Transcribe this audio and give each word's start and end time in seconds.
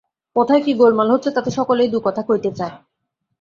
কোথায় 0.35 0.61
কি 0.61 0.71
গোলযোগ 0.73 1.09
হচ্ছে, 1.11 1.29
তাতে 1.31 1.49
সকলেই 1.51 1.89
দু-কথা 1.89 2.21
কইতে 2.21 2.49
চায়। 2.51 2.75